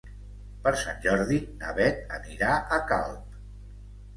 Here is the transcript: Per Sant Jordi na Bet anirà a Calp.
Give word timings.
Per 0.63 0.71
Sant 0.83 1.03
Jordi 1.03 1.37
na 1.59 1.75
Bet 1.81 2.01
anirà 2.19 2.57
a 2.59 2.81
Calp. 2.93 3.37